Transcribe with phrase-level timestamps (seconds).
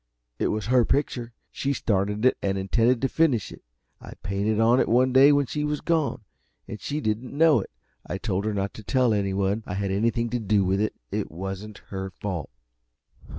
[0.39, 3.61] "It was her picture, she started it and intended to finish it.
[4.01, 6.23] I painted on it one day when she was gone,
[6.67, 7.69] and she didn't know it.
[8.03, 10.95] I told her not to tell anyone I had anything to do with it.
[11.11, 12.49] It wasn't her fault."